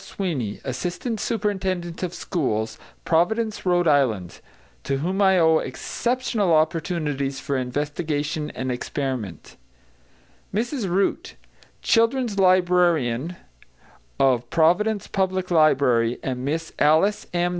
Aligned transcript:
Sweeney, 0.03 0.59
assistant 0.63 1.19
superintendent 1.19 2.01
of 2.01 2.15
schools, 2.15 2.79
Providence, 3.05 3.61
R.I., 3.67 4.21
to 4.83 4.97
whom 4.97 5.21
I 5.21 5.37
owe 5.37 5.59
exceptional 5.59 6.51
opportunities 6.55 7.39
for 7.39 7.55
investigation 7.55 8.49
and 8.55 8.71
experiment; 8.71 9.57
Mrs 10.51 10.89
Root, 10.89 11.35
children's 11.83 12.39
librarian 12.39 13.35
of 14.19 14.49
Providence 14.49 15.05
Public 15.05 15.51
Library, 15.51 16.17
and 16.23 16.43
Miss 16.43 16.73
Alice 16.79 17.27
M. 17.31 17.49